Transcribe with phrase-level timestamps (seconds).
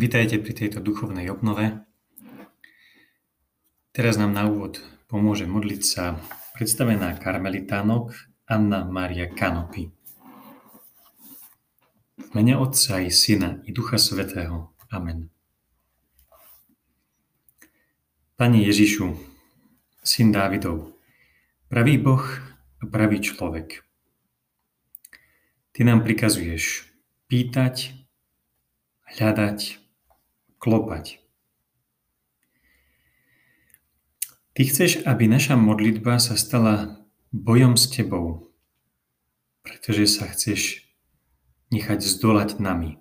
[0.00, 1.84] Vitajte pri tejto duchovnej obnove.
[3.92, 4.80] Teraz nám na úvod
[5.12, 6.16] pomôže modliť sa
[6.56, 8.16] predstavená karmelitánok
[8.48, 9.92] Anna Maria Kanopy.
[12.16, 14.72] V mene Otca i Syna i Ducha Svetého.
[14.88, 15.28] Amen.
[18.40, 19.20] Pane Ježišu,
[20.00, 20.96] Syn Dávidov,
[21.68, 22.24] pravý Boh
[22.80, 23.84] a pravý človek.
[25.76, 26.88] Ty nám prikazuješ
[27.28, 27.92] pýtať,
[29.04, 29.89] hľadať,
[30.60, 31.18] klopať.
[34.52, 37.00] Ty chceš, aby naša modlitba sa stala
[37.32, 38.52] bojom s Tebou,
[39.64, 40.84] pretože sa chceš
[41.72, 43.00] nechať zdolať nami.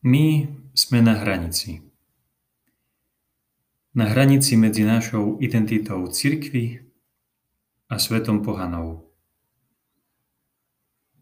[0.00, 0.46] My
[0.78, 1.82] sme na hranici.
[3.98, 6.86] Na hranici medzi našou identitou cirkvy
[7.90, 9.10] a svetom pohanov.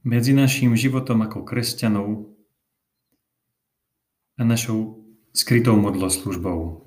[0.05, 2.36] Medzi našim životom ako kresťanov
[4.37, 6.87] a našou skrytou modloslužbou.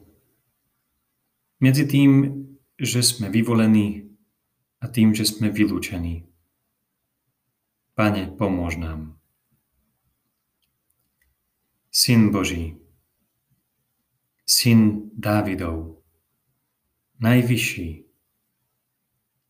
[1.60, 2.12] Medzi tým,
[2.80, 4.16] že sme vyvolení
[4.80, 6.30] a tým, že sme vylúčení.
[7.98, 9.20] Pane, pomôž nám.
[11.92, 12.80] Syn Boží,
[14.46, 16.00] Syn Dávidov,
[17.20, 17.90] najvyšší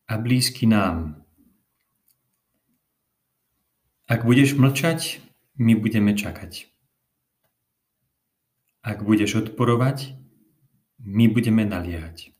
[0.07, 1.21] a blízky nám.
[4.09, 5.21] Ak budeš mlčať,
[5.61, 6.68] my budeme čakať.
[8.89, 10.17] Ak budeš odporovať,
[11.05, 12.33] my budeme naliehať.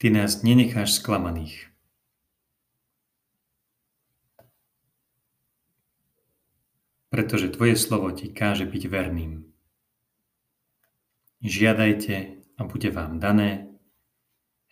[0.00, 1.68] Ty nás nenecháš sklamaných.
[7.12, 9.44] Pretože Tvoje slovo ti káže byť verným.
[11.44, 12.16] Žiadajte
[12.56, 13.76] a bude vám dané,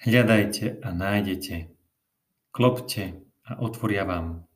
[0.00, 1.76] hľadajte a nájdete,
[2.56, 4.48] klopte a otvoria vám.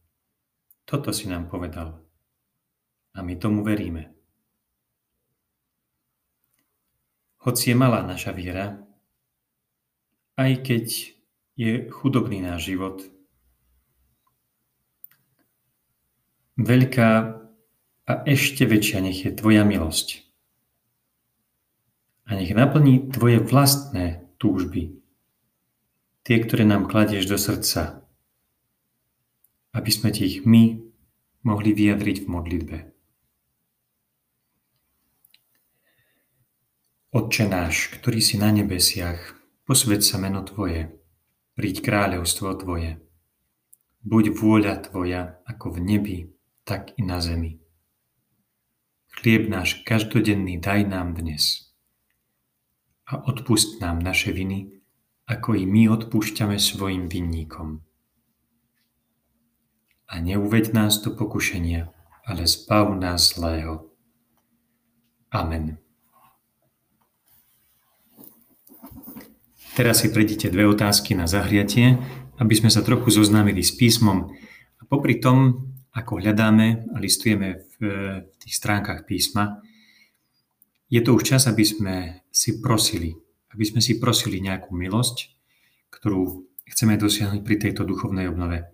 [0.89, 2.01] Toto si nám povedal.
[3.13, 4.12] A my tomu veríme.
[7.43, 8.79] Hoci je malá naša viera,
[10.39, 10.87] aj keď
[11.59, 13.03] je chudobný náš život,
[16.55, 17.11] veľká
[18.07, 20.23] a ešte väčšia nech je Tvoja milosť.
[22.31, 25.03] A nech naplní Tvoje vlastné túžby,
[26.23, 28.07] tie, ktoré nám kladieš do srdca,
[29.75, 30.79] aby sme Ti ich my
[31.43, 32.92] mohli vyjadriť v modlitbe.
[37.13, 39.37] Otče náš, ktorý si na nebesiach,
[39.69, 40.97] posved sa meno Tvoje,
[41.53, 43.05] príď kráľovstvo Tvoje.
[44.01, 46.19] Buď vôľa Tvoja ako v nebi,
[46.65, 47.61] tak i na zemi.
[49.13, 51.69] Chlieb náš každodenný daj nám dnes.
[53.05, 54.81] A odpust nám naše viny,
[55.29, 57.85] ako i my odpúšťame svojim vinníkom.
[60.09, 61.93] A neuveď nás do pokušenia,
[62.25, 63.93] ale zbav nás zlého.
[65.29, 65.82] Amen.
[69.73, 71.97] Teraz si prejdite dve otázky na zahriatie,
[72.37, 74.29] aby sme sa trochu zoznámili s písmom
[74.77, 77.89] a popri tom, ako hľadáme a listujeme v,
[78.21, 79.65] v tých stránkach písma,
[80.93, 81.97] je to už čas, aby sme
[82.29, 83.17] si prosili,
[83.57, 85.33] aby sme si prosili nejakú milosť,
[85.89, 88.69] ktorú chceme dosiahnuť pri tejto duchovnej obnove.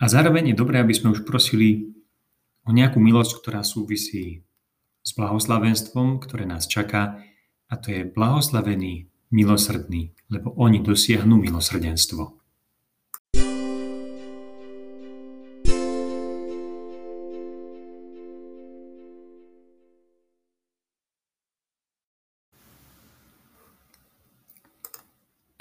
[0.00, 1.92] A zároveň je dobré, aby sme už prosili
[2.64, 4.40] o nejakú milosť, ktorá súvisí
[5.04, 7.20] s blahoslavenstvom, ktoré nás čaká,
[7.68, 12.38] a to je blahoslavený milosrdní, lebo oni dosiahnu milosrdenstvo.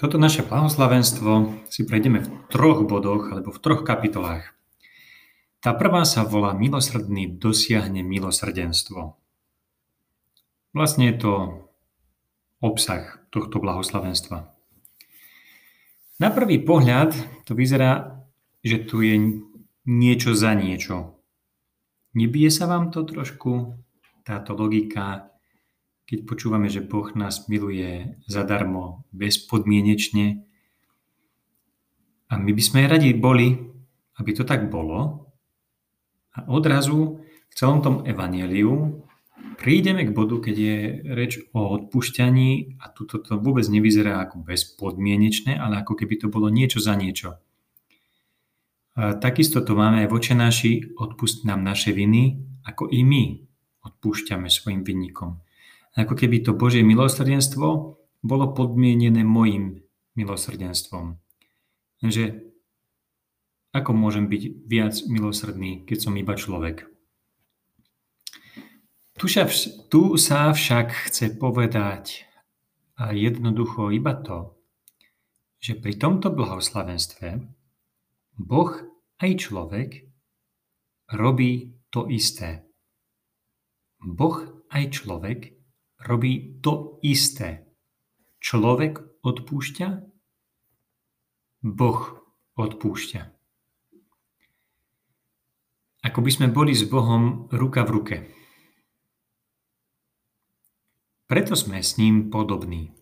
[0.04, 4.52] Toto naše blahoslavenstvo si prejdeme v troch bodoch alebo v troch kapitolách.
[5.64, 9.16] Tá prvá sa volá Milosrdný dosiahne milosrdenstvo.
[10.76, 11.32] Vlastne je to
[12.64, 14.48] obsah tohto blahoslavenstva.
[16.24, 17.12] Na prvý pohľad
[17.44, 18.24] to vyzerá,
[18.64, 19.44] že tu je
[19.84, 21.20] niečo za niečo.
[22.16, 23.76] Nebije sa vám to trošku,
[24.24, 25.36] táto logika,
[26.08, 30.48] keď počúvame, že Boh nás miluje zadarmo, bezpodmienečne.
[32.32, 33.60] A my by sme radi boli,
[34.16, 35.28] aby to tak bolo.
[36.40, 37.20] A odrazu
[37.52, 39.03] v celom tom evaneliu
[39.56, 40.78] prídeme k bodu, keď je
[41.14, 46.52] reč o odpúšťaní a tu to vôbec nevyzerá ako bezpodmienečné, ale ako keby to bolo
[46.52, 47.38] niečo za niečo.
[48.94, 50.72] Takisto to máme aj v očenáši,
[51.02, 53.42] odpust nám naše viny, ako i my
[53.84, 55.42] odpúšťame svojim vinníkom.
[55.98, 57.68] Ako keby to Božie milosrdenstvo
[58.22, 59.82] bolo podmienené mojim
[60.14, 61.18] milosrdenstvom.
[62.06, 62.54] Že
[63.74, 66.93] Ako môžem byť viac milosrdný, keď som iba človek?
[69.14, 69.30] Tu,
[69.94, 72.26] tu sa však chce povedať
[72.98, 74.58] jednoducho iba to,
[75.62, 77.30] že pri tomto blahoslavenstve
[78.42, 78.74] Boh
[79.22, 79.90] aj človek
[81.14, 82.66] robí to isté.
[84.02, 85.56] Boh aj človek
[86.04, 87.70] robí to isté.
[88.44, 89.88] Človek odpúšťa,
[91.64, 92.02] Boh
[92.60, 93.22] odpúšťa.
[96.04, 98.18] Ako by sme boli s Bohom ruka v ruke.
[101.34, 102.94] Preto sme s ním podobní.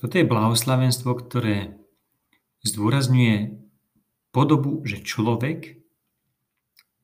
[0.00, 1.76] Toto je blahoslavenstvo, ktoré
[2.64, 3.60] zdôrazňuje
[4.32, 5.76] podobu, že človek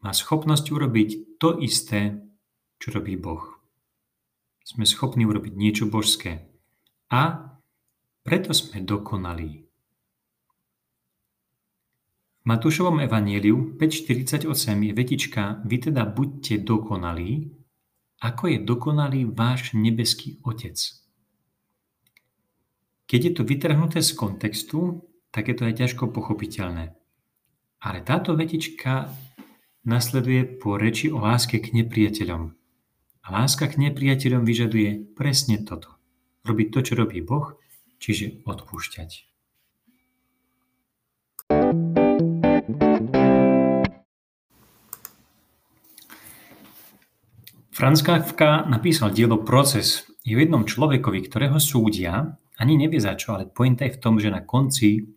[0.00, 2.16] má schopnosť urobiť to isté,
[2.80, 3.44] čo robí Boh.
[4.64, 6.48] Sme schopní urobiť niečo božské.
[7.12, 7.52] A
[8.25, 9.68] preto sme dokonalí.
[12.40, 14.48] V Matúšovom evaníliu 5.48
[14.80, 17.62] je vetička Vy teda buďte dokonalí,
[18.22, 20.78] ako je dokonalý váš nebeský Otec.
[23.10, 25.02] Keď je to vytrhnuté z kontextu,
[25.34, 26.94] tak je to aj ťažko pochopiteľné.
[27.82, 29.10] Ale táto vetička
[29.82, 32.42] nasleduje po reči o láske k nepriateľom.
[33.22, 35.98] A láska k nepriateľom vyžaduje presne toto.
[36.46, 37.58] Robiť to, čo robí Boh,
[37.98, 39.31] čiže odpúšťať.
[47.82, 50.06] Franz Kafka napísal dielo Proces.
[50.23, 54.23] Je o jednom človekovi, ktorého súdia ani nevie za čo, ale pointa je v tom,
[54.23, 55.11] že na konci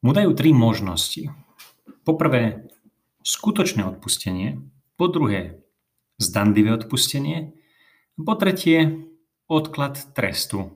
[0.00, 1.28] mu dajú tri možnosti.
[2.00, 2.64] Poprvé,
[3.20, 4.64] skutočné odpustenie,
[4.96, 5.60] po druhé,
[6.16, 7.52] zdanlivé odpustenie,
[8.16, 9.12] po tretie,
[9.44, 10.72] odklad trestu.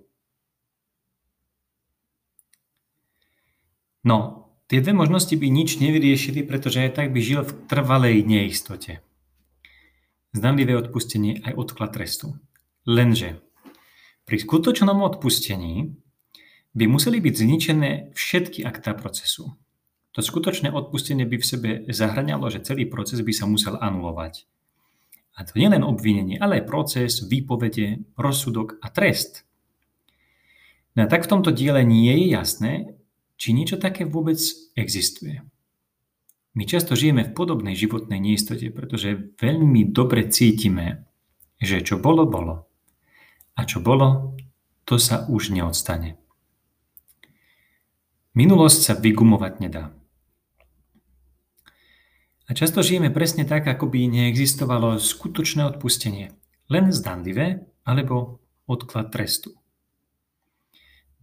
[4.05, 9.06] No, tie dve možnosti by nič nevyriešili, pretože aj tak by žil v trvalej neistote.
[10.37, 12.37] Zdanlivé odpustenie aj odklad trestu.
[12.85, 13.41] Lenže
[14.29, 15.97] pri skutočnom odpustení
[16.77, 19.57] by museli byť zničené všetky akta procesu.
[20.13, 24.45] To skutočné odpustenie by v sebe zahrňalo, že celý proces by sa musel anulovať.
[25.41, 29.49] A to nie len obvinenie, ale aj proces, výpovede, rozsudok a trest.
[31.01, 32.73] No a tak v tomto diele nie je jasné,
[33.41, 34.41] či niečo také vôbec
[34.77, 35.41] existuje.
[36.57, 41.05] My často žijeme v podobnej životnej neistote, pretože veľmi dobre cítime,
[41.61, 42.73] že čo bolo, bolo.
[43.61, 44.33] A čo bolo,
[44.89, 46.17] to sa už neodstane.
[48.33, 49.93] Minulosť sa vygumovať nedá.
[52.49, 56.33] A často žijeme presne tak, ako by neexistovalo skutočné odpustenie.
[56.73, 59.53] Len zdanlivé alebo odklad trestu.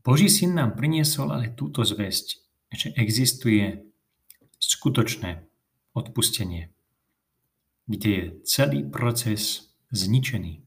[0.05, 2.27] Boží syn nám priniesol ale túto zväzť,
[2.75, 3.92] že existuje
[4.63, 5.43] skutočné
[5.91, 6.71] odpustenie,
[7.87, 10.63] kde je celý proces zničený.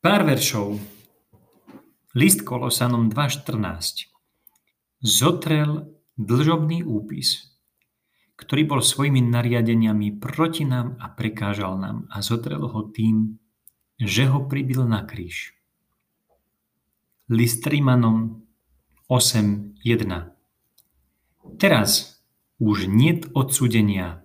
[0.00, 0.80] Pár veršov.
[2.16, 4.10] List Kolosanom 2.14.
[4.98, 7.54] Zotrel dlžobný úpis,
[8.34, 13.38] ktorý bol svojimi nariadeniami proti nám a prekážal nám a zotrel ho tým,
[14.00, 15.52] že ho pribil na kríž.
[17.28, 18.42] List Rimanom
[19.06, 20.39] 8.1.
[21.60, 22.20] Teraz
[22.60, 24.24] už niet odsudenia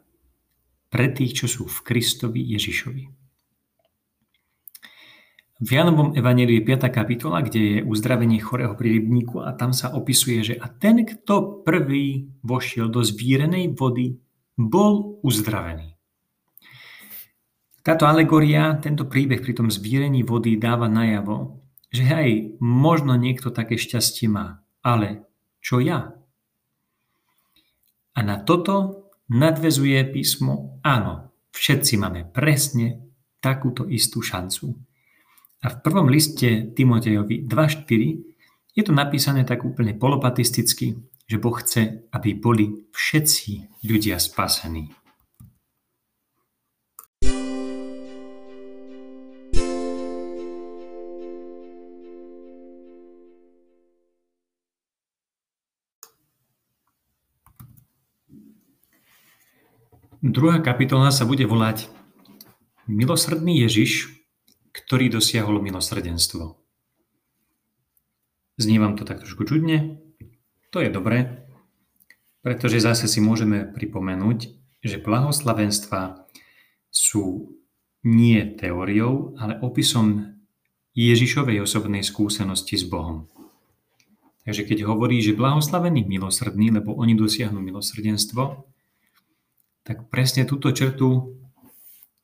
[0.91, 3.03] pre tých, čo sú v Kristovi Ježišovi.
[5.55, 6.91] V Janovom evaneliu je 5.
[6.91, 11.63] kapitola, kde je uzdravenie chorého pri rybníku a tam sa opisuje, že a ten, kto
[11.63, 14.19] prvý vošiel do zvírenej vody,
[14.59, 15.95] bol uzdravený.
[17.79, 22.29] Táto alegoria, tento príbeh pri tom zvírení vody dáva najavo, že aj
[22.59, 25.23] možno niekto také šťastie má, ale
[25.63, 26.19] čo ja?
[28.15, 33.11] A na toto nadvezuje písmo, áno, všetci máme presne
[33.43, 34.73] takúto istú šancu.
[35.61, 42.05] A v prvom liste Timotejovi 2.4 je to napísané tak úplne polopatisticky, že Boh chce,
[42.13, 45.04] aby boli všetci ľudia spasení.
[60.25, 61.85] Druhá kapitola sa bude volať
[62.89, 64.15] Milosrdný Ježiš
[64.75, 66.59] ktorý dosiahol milosrdenstvo.
[68.59, 70.03] Znie to tak trošku čudne?
[70.75, 71.47] To je dobré,
[72.43, 74.51] pretože zase si môžeme pripomenúť,
[74.83, 76.27] že blahoslavenstva
[76.91, 77.55] sú
[78.03, 80.35] nie teóriou, ale opisom
[80.95, 83.27] Ježišovej osobnej skúsenosti s Bohom.
[84.45, 88.67] Takže keď hovorí, že blahoslavení milosrdní, lebo oni dosiahnu milosrdenstvo,
[89.85, 91.37] tak presne túto črtu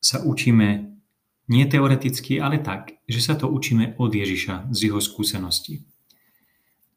[0.01, 0.97] sa učíme
[1.45, 5.85] nie teoreticky, ale tak, že sa to učíme od Ježiša z jeho skúsenosti.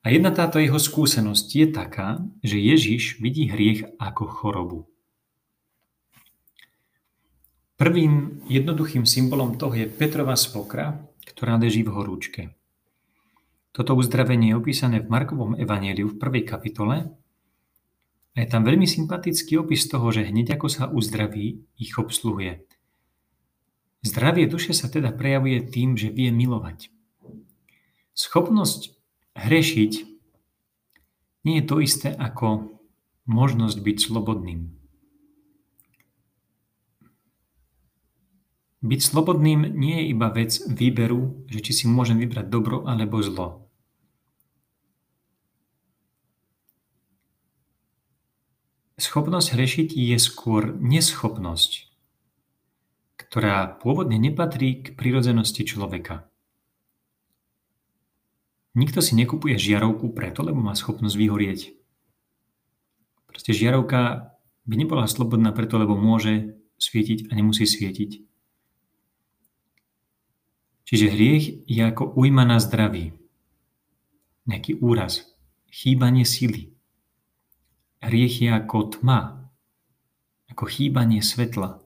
[0.05, 4.81] A jedna táto jeho skúsenosť je taká, že Ježiš vidí hriech ako chorobu.
[7.75, 12.43] Prvým jednoduchým symbolom toho je Petrova svokra, ktorá leží v horúčke.
[13.75, 17.11] Toto uzdravenie je opísané v Markovom evaníliu v prvej kapitole
[18.35, 22.67] a je tam veľmi sympatický opis toho, že hneď ako sa uzdraví, ich obsluhuje.
[24.05, 26.91] Zdravie duše sa teda prejavuje tým, že vie milovať.
[28.13, 28.93] Schopnosť
[29.39, 29.93] hrešiť
[31.47, 32.75] nie je to isté ako
[33.25, 34.61] možnosť byť slobodným.
[38.85, 43.64] Byť slobodným nie je iba vec výberu, že či si môžem vybrať dobro alebo zlo.
[49.05, 51.93] Schopnosť hrešiť je skôr neschopnosť,
[53.21, 56.25] ktorá pôvodne nepatrí k prirodzenosti človeka.
[58.73, 61.77] Nikto si nekupuje žiarovku preto, lebo má schopnosť vyhorieť.
[63.29, 64.33] Proste žiarovka
[64.65, 68.25] by nebola slobodná preto, lebo môže svietiť a nemusí svietiť.
[70.89, 73.13] Čiže hriech je ako ujma na zdraví.
[74.49, 75.29] Nejaký úraz,
[75.69, 76.74] chýbanie sily,
[78.05, 79.49] Hriech je ako tma,
[80.53, 81.81] ako chýbanie svetla.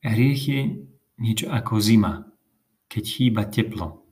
[0.00, 0.60] Hriech je
[1.20, 2.24] niečo ako zima,
[2.88, 4.08] keď chýba teplo.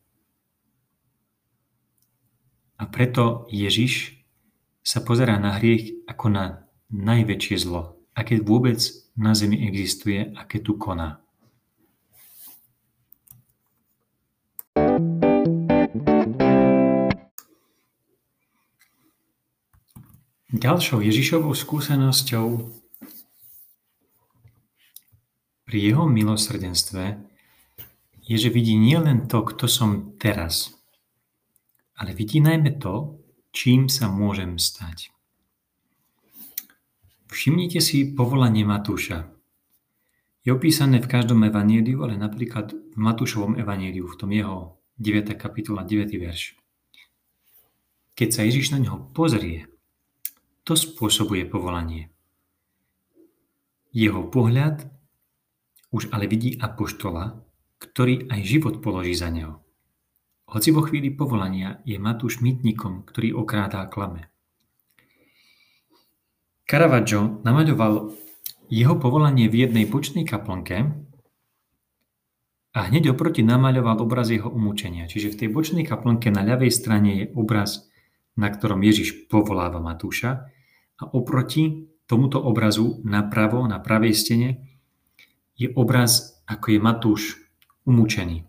[2.77, 4.21] A preto Ježiš
[4.85, 6.45] sa pozerá na hriech ako na
[6.93, 8.77] najväčšie zlo, aké vôbec
[9.17, 11.24] na zemi existuje, aké tu koná.
[20.55, 22.47] Ďalšou Ježišovou skúsenosťou
[25.67, 27.19] pri jeho milosrdenstve
[28.23, 30.71] je, že vidí nielen to, kto som teraz,
[31.99, 33.19] ale vidí najmä to,
[33.51, 35.11] čím sa môžem stať.
[37.35, 39.27] Všimnite si povolanie Matúša.
[40.47, 45.35] Je opísané v každom evaníliu, ale napríklad v Matúšovom evaníliu, v tom jeho 9.
[45.35, 46.15] kapitola, 9.
[46.15, 46.55] verš.
[48.15, 49.74] Keď sa Ježiš na neho pozrie,
[50.65, 52.09] to spôsobuje povolanie.
[53.93, 54.89] Jeho pohľad
[55.95, 57.39] už ale vidí apoštola,
[57.79, 59.63] ktorý aj život položí za neho.
[60.51, 64.33] Hoci vo chvíli povolania je Matúš mýtnikom, ktorý okrádá klame.
[66.65, 68.17] Caravaggio namaľoval
[68.73, 70.89] jeho povolanie v jednej počnej kaplnke
[72.75, 75.07] a hneď oproti namaľoval obraz jeho umúčenia.
[75.07, 77.87] Čiže v tej bočnej kaplnke na ľavej strane je obraz,
[78.35, 80.54] na ktorom Ježiš povoláva Matúša
[81.05, 84.51] a oproti tomuto obrazu napravo, na pravej stene,
[85.53, 87.23] je obraz, ako je Matúš
[87.85, 88.49] umúčený.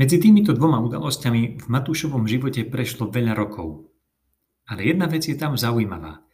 [0.00, 3.90] Medzi týmito dvoma udalosťami v Matúšovom živote prešlo veľa rokov.
[4.70, 6.24] Ale jedna vec je tam zaujímavá,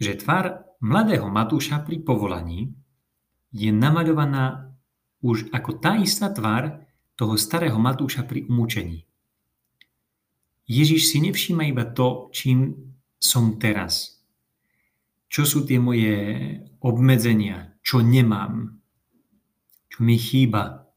[0.00, 2.72] že tvár mladého Matúša pri povolaní
[3.52, 4.74] je namaľovaná
[5.20, 6.82] už ako tá istá tvár
[7.14, 9.04] toho starého Matúša pri umúčení.
[10.66, 12.89] Ježiš si nevšíma iba to, čím
[13.20, 14.18] som teraz?
[15.30, 16.16] Čo sú tie moje
[16.82, 17.76] obmedzenia?
[17.84, 18.82] Čo nemám?
[19.92, 20.90] Čo mi chýba?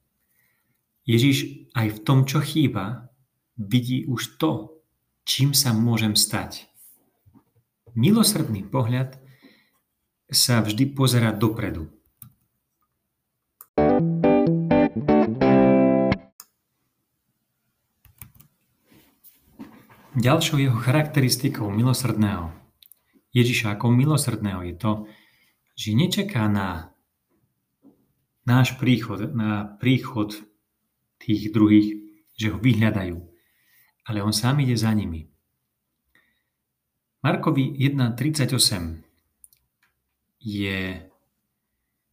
[1.04, 3.12] Ježiš aj v tom, čo chýba,
[3.60, 4.80] vidí už to,
[5.28, 6.72] čím sa môžem stať.
[7.94, 9.20] Milosrdný pohľad
[10.32, 11.92] sa vždy pozera dopredu.
[20.14, 22.54] Ďalšou jeho charakteristikou milosrdného
[23.34, 24.92] Ježiša ako milosrdného je to,
[25.74, 26.94] že nečaká na
[28.46, 30.38] náš príchod, na príchod
[31.18, 31.98] tých druhých,
[32.38, 33.18] že ho vyhľadajú,
[34.06, 35.34] ale on sám ide za nimi.
[37.26, 38.54] Markovi 1.38
[40.46, 41.10] je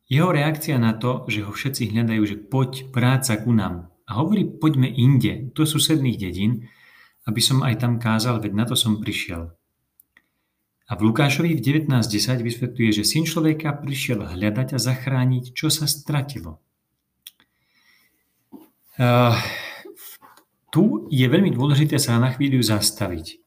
[0.09, 3.93] jeho reakcia na to, že ho všetci hľadajú, že poď práca ku nám.
[4.09, 6.67] A hovorí, poďme inde, do susedných dedín,
[7.29, 9.53] aby som aj tam kázal, veď na to som prišiel.
[10.91, 15.87] A v Lukášovi v 19.10 vysvetľuje, že syn človeka prišiel hľadať a zachrániť, čo sa
[15.87, 16.59] stratilo.
[18.99, 19.39] Uh,
[20.75, 23.39] tu je veľmi dôležité sa na chvíľu zastaviť,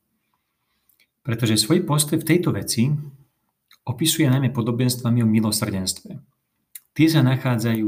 [1.22, 2.90] pretože svoj postoj v tejto veci
[3.84, 6.16] opisuje najmä podobenstvami o milosrdenstve.
[6.96, 7.88] Tie sa nachádzajú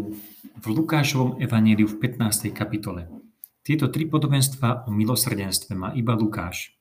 [0.60, 2.52] v Lukášovom evaníliu v 15.
[2.52, 3.25] kapitole.
[3.66, 6.78] Tieto tri podobenstva o milosrdenstve má iba Lukáš.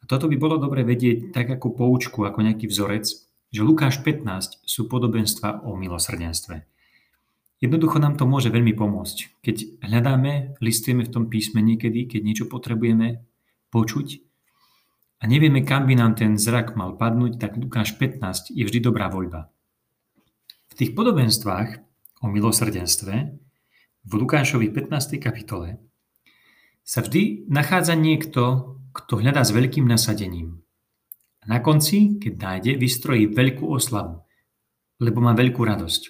[0.00, 3.08] A toto by bolo dobre vedieť tak ako poučku, ako nejaký vzorec,
[3.48, 6.68] že Lukáš 15 sú podobenstva o milosrdenstve.
[7.64, 9.40] Jednoducho nám to môže veľmi pomôcť.
[9.40, 13.24] Keď hľadáme, listujeme v tom písme niekedy, keď niečo potrebujeme
[13.72, 14.20] počuť
[15.20, 19.08] a nevieme, kam by nám ten zrak mal padnúť, tak Lukáš 15 je vždy dobrá
[19.08, 19.52] voľba.
[20.72, 21.80] V tých podobenstvách
[22.24, 23.14] o milosrdenstve
[24.04, 25.16] v Lukášovi 15.
[25.20, 25.89] kapitole
[26.90, 30.58] sa vždy nachádza niekto, kto hľadá s veľkým nasadením.
[31.38, 34.26] A na konci, keď nájde, vystrojí veľkú oslavu,
[34.98, 36.02] lebo má veľkú radosť.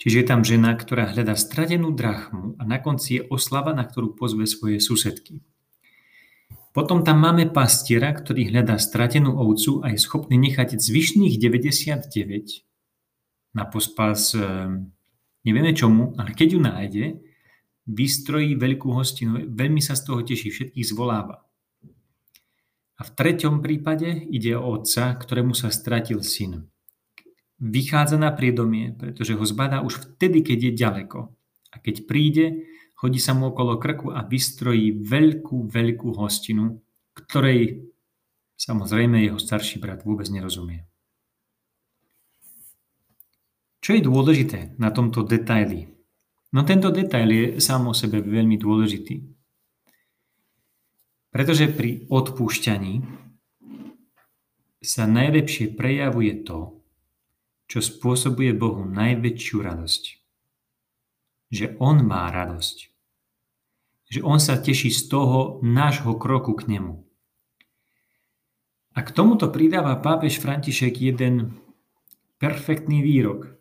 [0.00, 4.16] Čiže je tam žena, ktorá hľadá stratenú drachmu a na konci je oslava, na ktorú
[4.16, 5.44] pozve svoje susedky.
[6.72, 12.08] Potom tam máme pastiera, ktorý hľadá stratenú ovcu a je schopný nechať zvyšných 99
[13.52, 14.32] na pospas
[15.44, 17.04] nevieme čomu, ale keď ju nájde,
[17.88, 21.42] vystrojí veľkú hostinu, veľmi sa z toho teší, všetkých zvoláva.
[22.98, 26.68] A v treťom prípade ide o otca, ktorému sa stratil syn
[27.58, 31.18] vychádza na priedomie, pretože ho zbadá už vtedy, keď je ďaleko.
[31.74, 32.46] A keď príde,
[33.02, 36.80] hodí sa mu okolo krku a vystrojí veľkú, veľkú hostinu,
[37.12, 37.90] ktorej
[38.58, 40.86] samozrejme jeho starší brat vôbec nerozumie.
[43.82, 45.97] Čo je dôležité na tomto detaili?
[46.48, 49.20] No tento detail je sám o sebe veľmi dôležitý.
[51.28, 53.04] Pretože pri odpúšťaní
[54.80, 56.80] sa najlepšie prejavuje to,
[57.68, 60.02] čo spôsobuje Bohu najväčšiu radosť.
[61.52, 62.76] Že On má radosť.
[64.08, 67.04] Že On sa teší z toho nášho kroku k Nemu.
[68.96, 71.60] A k tomuto pridáva pápež František jeden
[72.40, 73.52] perfektný výrok,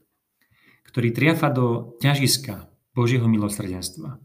[0.88, 2.67] ktorý triafa do ťažiska
[2.98, 4.18] Božieho milosrdenstva.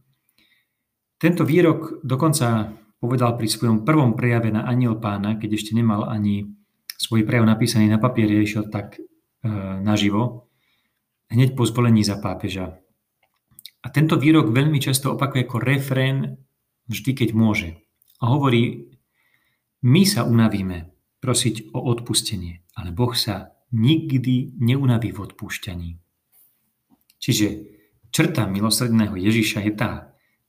[1.21, 6.49] Tento výrok dokonca povedal pri svojom prvom prejave na aniel pána, keď ešte nemal ani
[6.97, 8.97] svoj prejav napísaný na papieri, išiel tak
[9.43, 9.51] E,
[9.83, 10.47] naživo,
[11.27, 12.79] hneď po zvolení za pápeža.
[13.83, 16.39] A tento výrok veľmi často opakuje ako refrén
[16.87, 17.75] vždy, keď môže.
[18.23, 18.95] A hovorí,
[19.83, 25.99] my sa unavíme prosiť o odpustenie, ale Boh sa nikdy neunaví v odpúšťaní.
[27.19, 27.47] Čiže
[28.13, 29.93] črta milosrdného Ježiša je tá,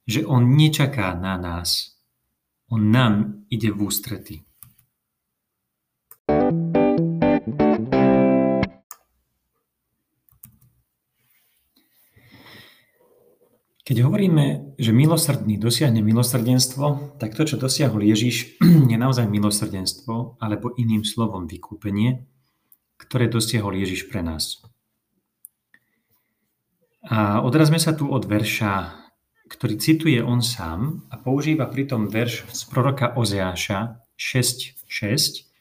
[0.03, 1.95] že on nečaká na nás.
[2.67, 4.35] On nám ide v ústrety.
[13.83, 18.59] Keď hovoríme, že milosrdný dosiahne milosrdenstvo, tak to, čo dosiahol Ježiš,
[18.91, 22.27] je naozaj milosrdenstvo, alebo iným slovom vykúpenie,
[22.95, 24.63] ktoré dosiahol Ježiš pre nás.
[27.03, 28.95] A odrazme sa tu od verša,
[29.51, 35.51] ktorý cituje on sám a používa pritom verš z proroka Ozeáša 6.6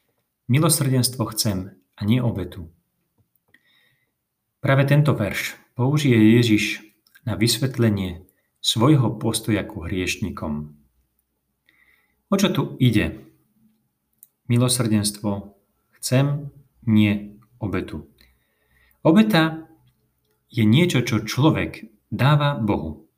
[0.46, 2.70] Milosrdenstvo chcem a nie obetu.
[4.62, 6.86] Práve tento verš použije Ježiš
[7.26, 8.22] na vysvetlenie
[8.62, 10.78] svojho postoja ku hriešnikom.
[12.30, 13.18] O čo tu ide?
[14.46, 15.58] Milosrdenstvo
[15.98, 16.54] chcem,
[16.86, 18.06] nie obetu.
[19.02, 19.71] Obeta
[20.52, 23.08] je niečo, čo človek dáva Bohu.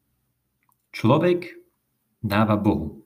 [0.95, 1.59] Človek
[2.23, 3.03] dáva Bohu.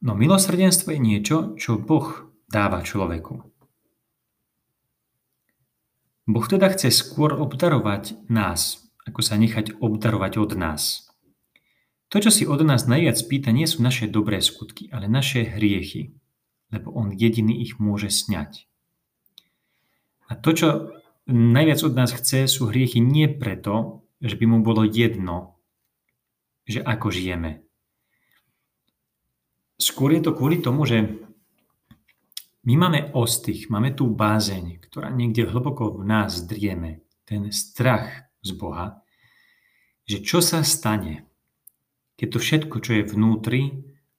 [0.00, 3.44] No milosrdenstvo je niečo, čo Boh dáva človeku.
[6.28, 11.08] Boh teda chce skôr obdarovať nás, ako sa nechať obdarovať od nás.
[12.08, 16.16] To, čo si od nás najviac pýta, nie sú naše dobré skutky, ale naše hriechy,
[16.72, 18.64] lebo On jediný ich môže sňať.
[20.28, 20.68] A to, čo
[21.28, 25.60] najviac od nás chce, sú hriechy nie preto, že by mu bolo jedno,
[26.64, 27.62] že ako žijeme.
[29.78, 31.06] Skôr je to kvôli tomu, že
[32.66, 38.50] my máme ostých, máme tú bázeň, ktorá niekde hlboko v nás drieme, ten strach z
[38.58, 39.04] Boha,
[40.08, 41.28] že čo sa stane,
[42.18, 43.62] keď to všetko, čo je vnútri,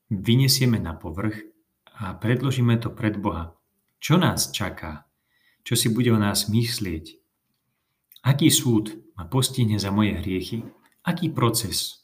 [0.07, 1.43] vyniesieme na povrch
[1.99, 3.57] a predložíme to pred Boha.
[3.99, 5.08] Čo nás čaká?
[5.63, 7.19] Čo si bude o nás myslieť?
[8.25, 10.63] Aký súd ma postihne za moje hriechy?
[11.07, 12.03] Aký proces?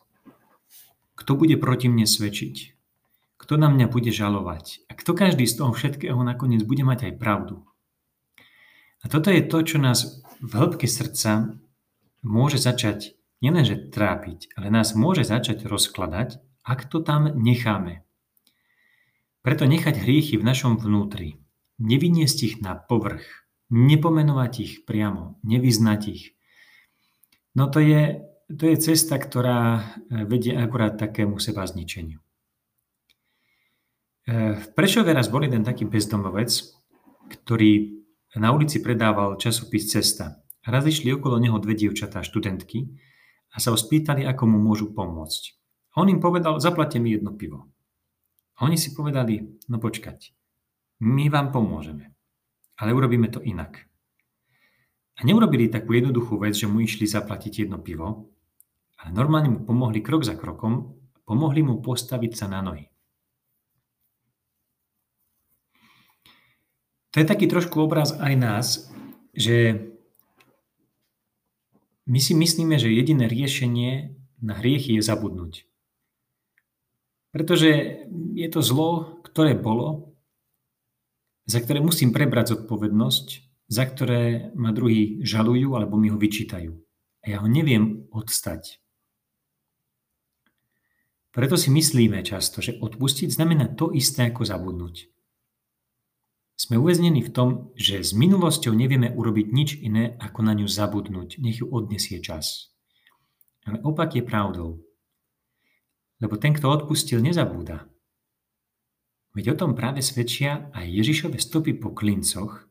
[1.16, 2.76] Kto bude proti mne svedčiť?
[3.36, 4.88] Kto na mňa bude žalovať?
[4.90, 7.68] A kto každý z toho všetkého nakoniec bude mať aj pravdu?
[9.04, 11.54] A toto je to, čo nás v hĺbke srdca
[12.26, 13.14] môže začať
[13.46, 18.02] nielenže trápiť, ale nás môže začať rozkladať, ak to tam necháme.
[19.46, 21.38] Preto nechať hriechy v našom vnútri,
[21.78, 23.45] nevyniesť ich na povrch,
[23.76, 26.40] nepomenovať ich priamo, nevyznať ich.
[27.60, 29.82] No to je to je cesta, ktorá
[30.30, 32.22] vedie akurát takému seba zničeniu.
[34.30, 36.54] V Prešove raz bol jeden taký bezdomovec,
[37.30, 38.02] ktorý
[38.38, 40.46] na ulici predával časopis Cesta.
[40.66, 42.90] Raz išli okolo neho dve dievčatá, študentky,
[43.54, 45.56] a sa ho spýtali, ako mu môžu pomôcť.
[45.96, 47.72] On im povedal, zaplate mi jedno pivo.
[48.60, 50.36] Oni si povedali, no počkať,
[51.06, 52.15] my vám pomôžeme,
[52.80, 53.88] ale urobíme to inak.
[55.16, 58.36] A neurobili takú jednoduchú vec, že mu išli zaplatiť jedno pivo,
[59.00, 60.92] ale normálne mu pomohli krok za krokom,
[61.24, 62.92] pomohli mu postaviť sa na nohy.
[67.16, 68.68] To je taký trošku obraz aj nás,
[69.32, 69.88] že
[72.06, 75.64] my si myslíme, že jediné riešenie na hriechy je zabudnúť.
[77.32, 78.04] Pretože
[78.36, 80.15] je to zlo, ktoré bolo,
[81.46, 83.28] za ktoré musím prebrať zodpovednosť,
[83.70, 86.74] za ktoré ma druhí žalujú alebo mi ho vyčítajú.
[87.26, 88.82] A ja ho neviem odstať.
[91.34, 95.12] Preto si myslíme často, že odpustiť znamená to isté ako zabudnúť.
[96.56, 101.44] Sme uväznení v tom, že s minulosťou nevieme urobiť nič iné, ako na ňu zabudnúť,
[101.44, 102.72] nech ju odnesie čas.
[103.68, 104.80] Ale opak je pravdou.
[106.24, 107.92] Lebo ten, kto odpustil, nezabúda.
[109.36, 112.66] Veď o tom práve svedčia aj Ježišove stopy po klincoch,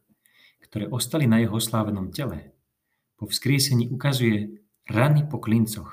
[0.64, 2.56] ktoré ostali na jeho slávenom tele.
[3.20, 5.92] Po vzkriesení ukazuje rany po klincoch.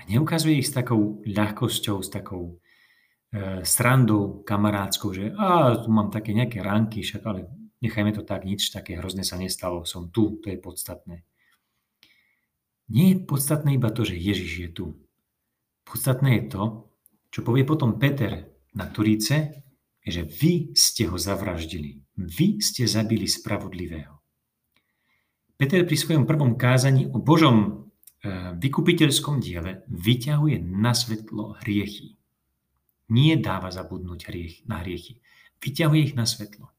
[0.00, 2.58] A neukazuje ich s takou ľahkosťou, s takou
[3.30, 7.46] E, srandou kamarádskou, že a tu mám také nejaké ránky, však ale
[7.78, 11.22] nechajme to tak, nič také hrozné sa nestalo, som tu, to je podstatné.
[12.90, 14.86] Nie je podstatné iba to, že Ježiš je tu.
[15.86, 16.62] Podstatné je to,
[17.30, 19.64] čo povie potom Peter na Turíce,
[20.00, 22.00] že vy ste ho zavraždili.
[22.16, 24.18] Vy ste zabili spravodlivého.
[25.60, 27.68] Peter pri svojom prvom kázaní o Božom e,
[28.56, 32.20] vykupiteľskom diele vyťahuje na svetlo hriechy
[33.10, 35.18] nie dáva zabudnúť hriech, na hriechy.
[35.60, 36.70] Vyťahuje ich na svetlo.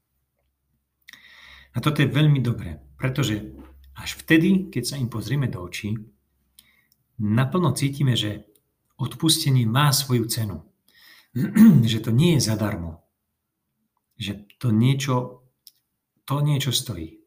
[1.72, 3.52] A toto je veľmi dobré, pretože
[3.94, 5.94] až vtedy, keď sa im pozrieme do očí,
[7.20, 8.48] naplno cítime, že
[8.96, 10.64] odpustenie má svoju cenu.
[11.90, 13.04] že to nie je zadarmo.
[14.20, 15.48] Že to niečo,
[16.28, 17.24] to niečo stojí.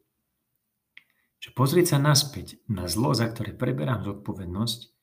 [1.42, 4.96] Že pozrieť sa naspäť na zlo, za ktoré preberám zodpovednosť,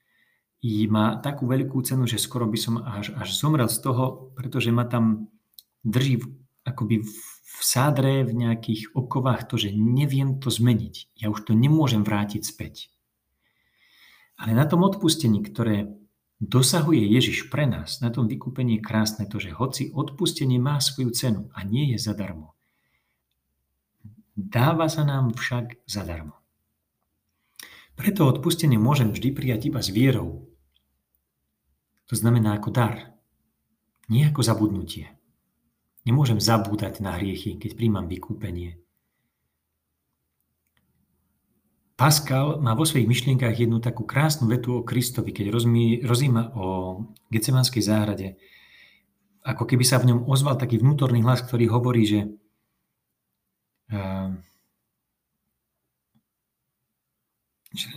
[0.87, 4.87] má takú veľkú cenu, že skoro by som až, až zomrel z toho, pretože ma
[4.87, 5.27] tam
[5.83, 6.23] drží
[6.63, 11.19] akoby v sádre, v nejakých okovách to, že neviem to zmeniť.
[11.19, 12.87] Ja už to nemôžem vrátiť späť.
[14.39, 15.91] Ale na tom odpustení, ktoré
[16.43, 21.15] dosahuje Ježiš pre nás, na tom vykúpení je krásne to, že hoci odpustenie má svoju
[21.15, 22.53] cenu a nie je zadarmo,
[24.35, 26.35] dáva sa nám však zadarmo.
[27.93, 30.49] Preto odpustenie môžem vždy prijať iba s vierou,
[32.09, 33.15] to znamená ako dar,
[34.11, 35.07] nie ako zabudnutie.
[36.03, 38.75] Nemôžem zabúdať na hriechy, keď príjmam vykúpenie.
[42.03, 45.55] Pascal má vo svojich myšlienkách jednu takú krásnu vetu o Kristovi, keď
[46.03, 46.99] rozíma o
[47.31, 48.35] Gecemanskej záhrade.
[49.39, 52.19] Ako keby sa v ňom ozval taký vnútorný hlas, ktorý hovorí, že
[53.95, 54.35] uh,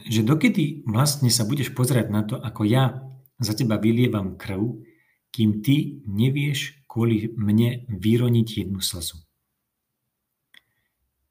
[0.07, 3.03] že dokedy vlastne sa budeš pozerať na to, ako ja
[3.43, 4.87] za teba vylievam krv,
[5.35, 9.19] kým ty nevieš kvôli mne vyroniť jednu slzu.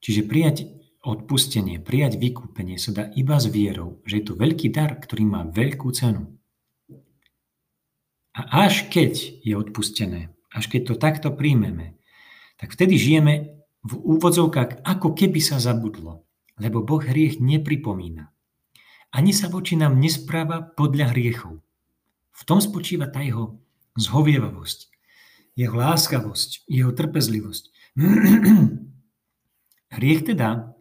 [0.04, 4.98] Čiže prijať odpustenie, prijať vykúpenie sa dá iba s vierou, že je to veľký dar,
[4.98, 6.34] ktorý má veľkú cenu.
[8.36, 9.16] A až keď
[9.46, 11.96] je odpustené, až keď to takto príjmeme,
[12.60, 16.26] tak vtedy žijeme v úvodzovkách, ako keby sa zabudlo,
[16.58, 18.34] lebo Boh hriech nepripomína.
[19.16, 21.64] Ani sa voči nám nespráva podľa hriechov.
[22.36, 23.64] V tom spočíva tá jeho
[23.96, 24.92] zhovievavosť,
[25.56, 27.72] jeho láskavosť, jeho trpezlivosť.
[29.96, 30.75] Hriech teda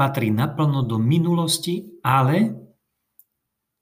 [0.00, 2.56] patrí naplno do minulosti, ale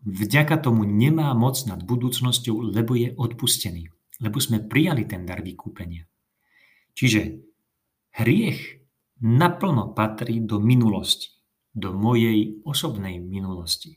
[0.02, 3.86] vďaka tomu nemá moc nad budúcnosťou, lebo je odpustený.
[4.18, 6.02] Lebo sme prijali ten dar vykúpenia.
[6.98, 7.38] Čiže
[8.18, 8.82] hriech
[9.22, 11.30] naplno patrí do minulosti,
[11.70, 13.94] do mojej osobnej minulosti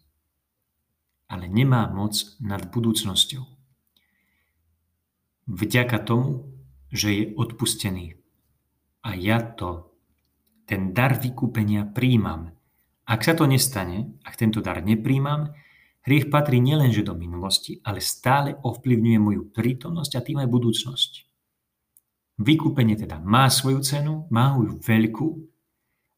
[1.31, 3.47] ale nemá moc nad budúcnosťou.
[5.47, 6.51] Vďaka tomu,
[6.91, 8.19] že je odpustený.
[9.07, 9.90] A ja to,
[10.71, 12.55] ten dar vykúpenia príjmam.
[13.03, 15.51] Ak sa to nestane, ak tento dar nepríjmam,
[16.07, 21.11] hriech patrí nielenže do minulosti, ale stále ovplyvňuje moju prítomnosť a tým aj budúcnosť.
[22.39, 25.27] Vykúpenie teda má svoju cenu, má ju veľkú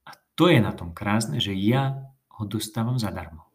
[0.06, 3.50] a to je na tom krásne, že ja ho dostávam zadarmo.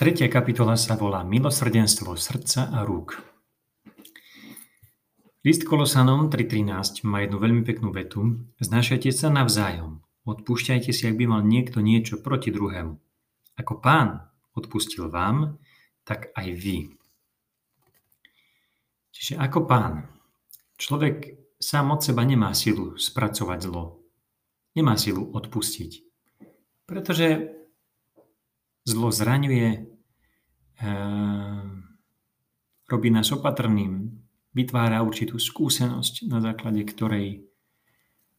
[0.00, 3.20] Tretia kapitola sa volá Milosrdenstvo srdca a rúk.
[5.44, 8.48] List Kolosanom 3.13 má jednu veľmi peknú vetu.
[8.64, 10.00] Znášajte sa navzájom.
[10.24, 12.96] Odpúšťajte si, ak by mal niekto niečo proti druhému.
[13.60, 14.24] Ako pán
[14.56, 15.60] odpustil vám,
[16.08, 16.96] tak aj vy.
[19.12, 20.08] Čiže ako pán.
[20.80, 24.00] Človek sám od seba nemá silu spracovať zlo.
[24.72, 25.92] Nemá silu odpustiť.
[26.88, 27.59] Pretože
[28.84, 29.90] zlo zraňuje,
[30.80, 31.84] Ehm,
[32.88, 34.16] robí nás opatrným,
[34.56, 37.44] vytvára určitú skúsenosť, na základe ktorej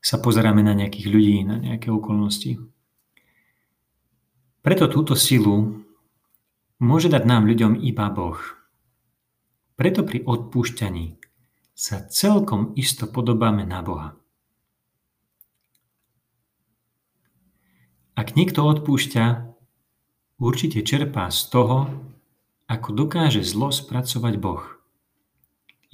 [0.02, 2.58] sa pozeráme na nejakých ľudí, na nejaké okolnosti.
[4.66, 5.86] Preto túto silu
[6.82, 8.42] môže dať nám ľuďom iba Boh.
[9.78, 11.22] Preto pri odpúšťaní
[11.78, 14.18] sa celkom isto podobáme na Boha.
[18.18, 19.51] Ak niekto odpúšťa,
[20.42, 21.86] určite čerpá z toho,
[22.66, 24.66] ako dokáže zlo spracovať Boh.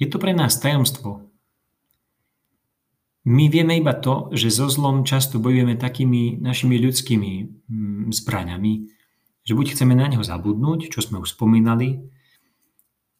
[0.00, 1.28] Je to pre nás tajomstvo.
[3.28, 8.88] My vieme iba to, že so zlom často bojujeme takými našimi ľudskými mm, zbraňami,
[9.44, 12.08] že buď chceme na neho zabudnúť, čo sme už spomínali,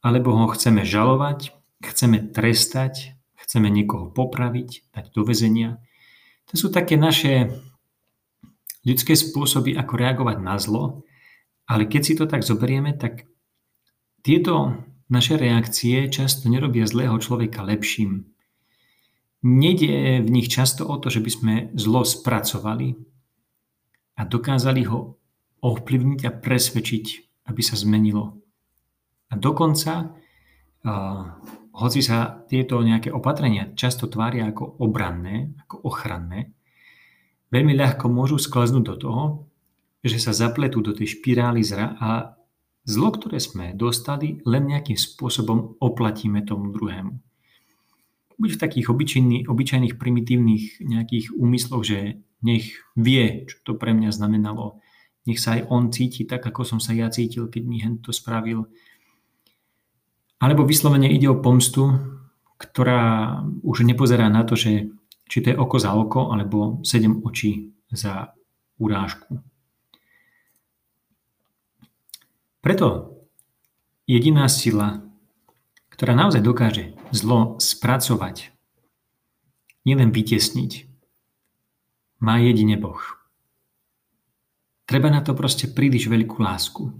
[0.00, 1.52] alebo ho chceme žalovať,
[1.84, 5.76] chceme trestať, chceme niekoho popraviť, dať do väzenia.
[6.48, 7.52] To sú také naše
[8.86, 11.04] ľudské spôsoby, ako reagovať na zlo,
[11.68, 13.28] ale keď si to tak zoberieme, tak
[14.24, 14.72] tieto
[15.12, 18.24] naše reakcie často nerobia zlého človeka lepším.
[19.44, 22.96] Nede v nich často o to, že by sme zlo spracovali
[24.18, 25.14] a dokázali ho
[25.62, 27.06] ovplyvniť a presvedčiť,
[27.46, 28.34] aby sa zmenilo.
[29.30, 31.22] A dokonca, uh,
[31.78, 36.50] hoci sa tieto nejaké opatrenia často tvária ako obranné, ako ochranné,
[37.54, 39.22] veľmi ľahko môžu skleznúť do toho,
[40.02, 42.38] že sa zapletú do tej špirály zra a
[42.88, 47.20] Zlo, ktoré sme dostali, len nejakým spôsobom oplatíme tomu druhému.
[48.40, 54.08] Buď v takých obyčajných, obyčajných primitívnych nejakých úmysloch, že nech vie, čo to pre mňa
[54.08, 54.80] znamenalo,
[55.28, 58.08] nech sa aj on cíti tak, ako som sa ja cítil, keď mi hen to
[58.08, 58.72] spravil.
[60.40, 61.92] Alebo vyslovene ide o pomstu,
[62.56, 64.88] ktorá už nepozerá na to, že
[65.28, 68.32] či to je oko za oko, alebo sedem očí za
[68.80, 69.44] urážku.
[72.68, 73.16] Preto
[74.04, 75.00] jediná sila,
[75.88, 78.52] ktorá naozaj dokáže zlo spracovať,
[79.88, 80.84] nielen vytesniť,
[82.20, 83.00] má jedine Boh.
[84.84, 86.92] Treba na to proste príliš veľkú lásku.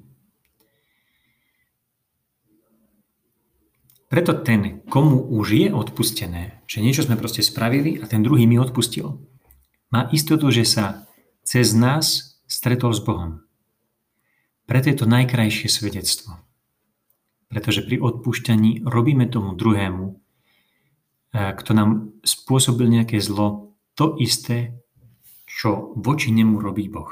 [4.08, 8.56] Preto ten, komu už je odpustené, že niečo sme proste spravili a ten druhý mi
[8.56, 9.20] odpustil,
[9.92, 11.04] má istotu, že sa
[11.44, 13.44] cez nás stretol s Bohom.
[14.68, 16.36] Preto je to najkrajšie svedectvo.
[17.48, 24.76] Pretože pri odpúšťaní robíme tomu druhému, eh, kto nám spôsobil nejaké zlo, to isté,
[25.48, 27.08] čo voči nemu robí Boh.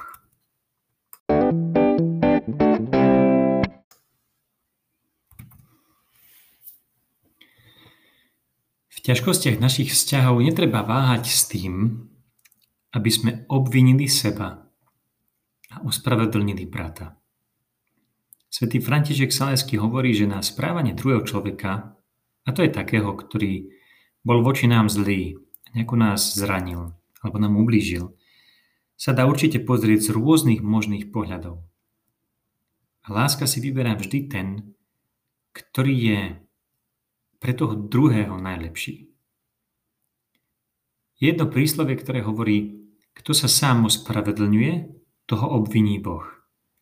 [8.92, 12.04] V ťažkostiach našich vzťahov netreba váhať s tým,
[12.92, 14.68] aby sme obvinili seba
[15.72, 17.16] a ospravedlnili brata.
[18.56, 21.92] Svetý František Salesky hovorí, že na správanie druhého človeka,
[22.40, 23.68] a to je takého, ktorý
[24.24, 25.36] bol voči nám zlý,
[25.76, 28.16] nejako nás zranil alebo nám ublížil,
[28.96, 31.68] sa dá určite pozrieť z rôznych možných pohľadov.
[33.04, 34.72] A láska si vyberá vždy ten,
[35.52, 36.20] ktorý je
[37.36, 39.12] pre toho druhého najlepší.
[41.20, 42.88] Jedno príslovie, ktoré hovorí,
[43.20, 44.96] kto sa sám ospravedlňuje,
[45.28, 46.24] toho obviní Boh.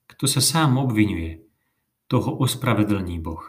[0.07, 1.44] Kto sa sám obvinuje,
[2.15, 3.43] toho ospravedlní Boh.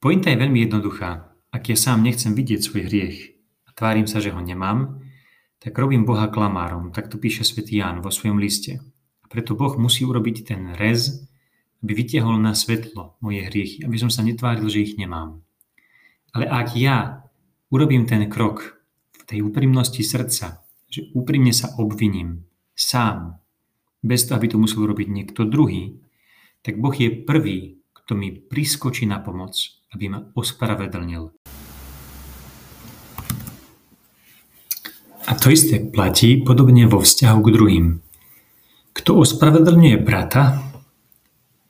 [0.00, 1.28] Pointa je veľmi jednoduchá.
[1.52, 3.36] Ak ja sám nechcem vidieť svoj hriech
[3.68, 5.04] a tvárim sa, že ho nemám,
[5.60, 8.80] tak robím Boha klamárom, tak to píše svätý Ján vo svojom liste.
[9.20, 11.28] A preto Boh musí urobiť ten rez,
[11.84, 15.44] aby vytiahol na svetlo moje hriechy, aby som sa netváril, že ich nemám.
[16.32, 17.28] Ale ak ja
[17.68, 18.80] urobím ten krok
[19.20, 23.43] v tej úprimnosti srdca, že úprimne sa obviním sám
[24.04, 25.96] bez toho, aby to musel robiť niekto druhý,
[26.60, 29.56] tak Boh je prvý, kto mi priskočí na pomoc,
[29.96, 31.32] aby ma ospravedlnil.
[35.24, 37.86] A to isté platí podobne vo vzťahu k druhým.
[38.92, 40.60] Kto ospravedlňuje brata,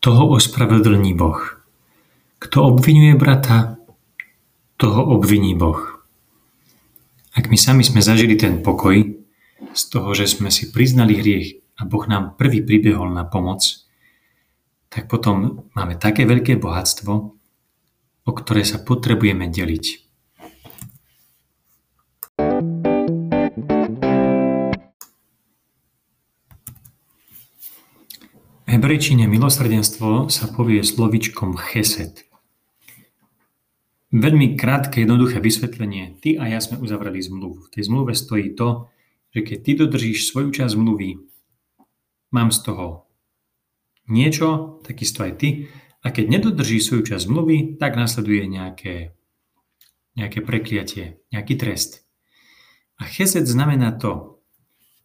[0.03, 1.39] toho ospravedlní Boh.
[2.43, 3.79] Kto obvinuje brata,
[4.77, 6.03] toho obviní Boh.
[7.33, 9.01] Ak my sami sme zažili ten pokoj
[9.73, 13.85] z toho, že sme si priznali hriech a Boh nám prvý pribehol na pomoc,
[14.89, 17.13] tak potom máme také veľké bohatstvo,
[18.25, 20.07] o ktoré sa potrebujeme deliť.
[28.65, 32.27] Hebrejčine milosrdenstvo sa povie slovičkom chesed.
[34.15, 36.19] Veľmi krátke, jednoduché vysvetlenie.
[36.23, 37.67] Ty a ja sme uzavreli zmluvu.
[37.67, 38.91] V tej zmluve stojí to,
[39.35, 41.34] že keď ty dodržíš svoju časť zmluvy,
[42.35, 43.07] mám z toho
[44.11, 45.49] niečo, takisto aj ty.
[46.05, 49.15] A keď nedodržíš svoju časť zmluvy, tak následuje nejaké,
[50.19, 52.05] nejaké prekliatie, nejaký trest.
[53.01, 54.43] A chesed znamená to,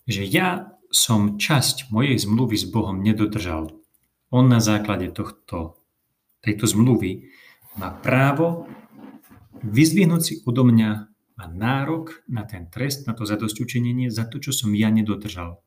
[0.09, 3.71] že ja som časť mojej zmluvy s Bohom nedodržal.
[4.33, 5.79] On na základe tohto,
[6.41, 7.29] tejto zmluvy
[7.77, 8.67] má právo
[9.63, 10.89] vyzvihnúť si odo mňa
[11.39, 15.63] má nárok na ten trest, na to zadosťučinenie za to, čo som ja nedodržal.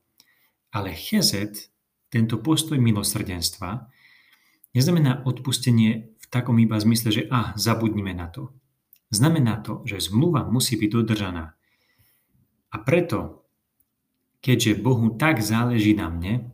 [0.73, 1.69] Ale chezet,
[2.09, 3.93] tento postoj milosrdenstva,
[4.73, 8.57] neznamená odpustenie v takom iba zmysle, že a, zabudnime na to.
[9.13, 11.53] Znamená to, že zmluva musí byť dodržaná.
[12.73, 13.45] A preto,
[14.41, 16.49] keďže Bohu tak záleží na mne,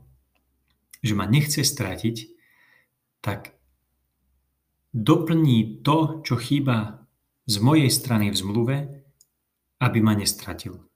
[0.99, 2.35] že ma nechce stratiť,
[3.23, 3.55] tak
[4.91, 7.07] doplní to, čo chýba
[7.47, 8.77] z mojej strany v zmluve,
[9.79, 10.88] aby ma nestratil.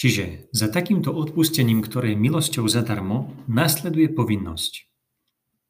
[0.00, 4.88] Čiže za takýmto odpustením, ktoré je milosťou zadarmo, nasleduje povinnosť.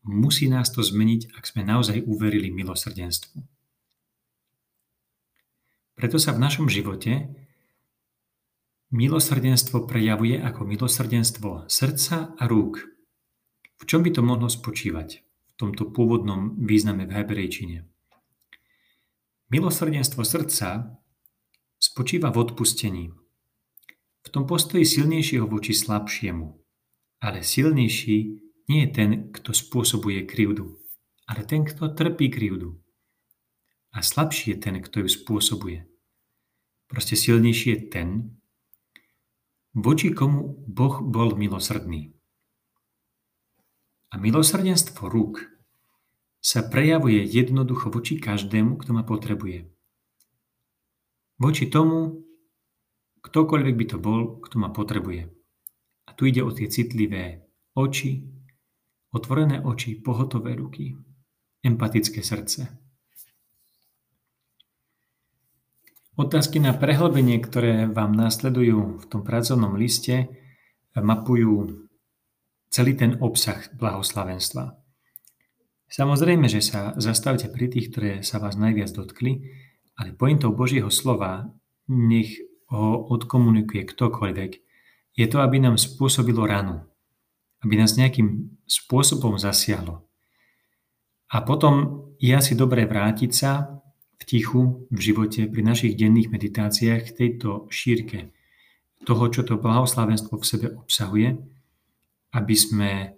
[0.07, 3.43] Musí nás to zmeniť, ak sme naozaj uverili milosrdenstvu.
[5.99, 7.27] Preto sa v našom živote
[8.95, 12.87] milosrdenstvo prejavuje ako milosrdenstvo srdca a rúk.
[13.83, 17.83] V čom by to mohlo spočívať v tomto pôvodnom význame v hebrejčine?
[19.51, 21.03] Milosrdenstvo srdca
[21.83, 23.20] spočíva v odpustení.
[24.31, 26.47] Tom postoji silnejšieho voči slabšiemu.
[27.21, 28.19] Ale silnejší
[28.71, 30.79] nie je ten, kto spôsobuje krivdu,
[31.27, 32.79] ale ten, kto trpí krivdu.
[33.91, 35.85] A slabší je ten, kto ju spôsobuje.
[36.87, 38.09] Proste silnejší je ten,
[39.75, 42.15] voči komu Boh bol milosrdný.
[44.11, 45.43] A milosrdenstvo rúk
[46.41, 49.71] sa prejavuje jednoducho voči každému, kto ma potrebuje.
[51.39, 52.30] Voči tomu,
[53.21, 55.29] ktokoľvek by to bol, kto ma potrebuje.
[56.09, 58.25] A tu ide o tie citlivé oči,
[59.15, 60.97] otvorené oči, pohotové ruky,
[61.63, 62.67] empatické srdce.
[66.21, 70.29] Otázky na prehlbenie, ktoré vám následujú v tom pracovnom liste,
[70.93, 71.87] mapujú
[72.69, 74.77] celý ten obsah blahoslavenstva.
[75.91, 79.49] Samozrejme, že sa zastavte pri tých, ktoré sa vás najviac dotkli,
[79.99, 81.51] ale pointou Božieho slova,
[81.91, 84.51] nech ho odkomunikuje ktokoľvek,
[85.19, 86.87] je to, aby nám spôsobilo ranu.
[87.61, 90.07] Aby nás nejakým spôsobom zasiahlo.
[91.31, 93.83] A potom je asi dobré vrátiť sa
[94.17, 98.33] v tichu, v živote, pri našich denných meditáciách k tejto šírke
[99.05, 101.41] toho, čo to blahoslavenstvo v sebe obsahuje,
[102.37, 103.17] aby sme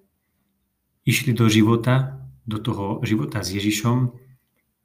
[1.02, 4.10] išli do života do toho života s Ježišom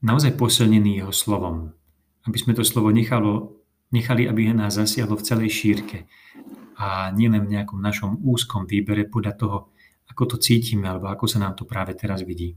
[0.06, 1.74] naozaj posilnený jeho slovom.
[2.26, 3.57] Aby sme to slovo nechalo,
[3.92, 6.08] nechali, aby nás zasiahlo v celej šírke
[6.78, 9.58] a nielen v nejakom našom úzkom výbere podľa toho,
[10.12, 12.56] ako to cítime alebo ako sa nám to práve teraz vidí.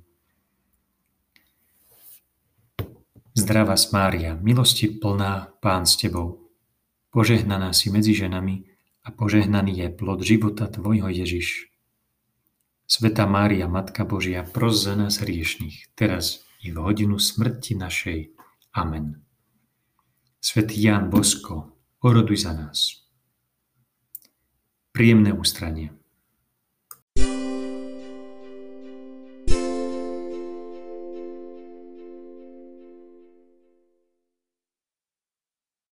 [3.30, 6.50] Zdravá Mária, milosti plná Pán s Tebou.
[7.14, 8.66] Požehnaná si medzi ženami
[9.06, 11.70] a požehnaný je plod života Tvojho Ježiš.
[12.90, 18.34] Sveta Mária, Matka Božia, pros za nás hriešných, teraz i v hodinu smrti našej.
[18.74, 19.29] Amen.
[20.40, 23.04] Svetý Ján Bosko, oroduj za nás.
[24.92, 25.99] Príjemné ústranie.